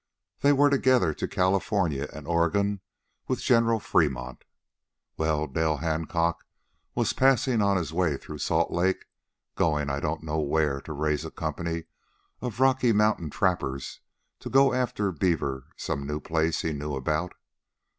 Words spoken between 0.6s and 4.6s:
together to California and Oregon with General Fremont.